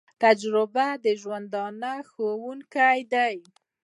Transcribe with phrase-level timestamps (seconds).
[0.23, 1.53] تجربه د ژوند
[2.09, 3.27] ښوونکی ده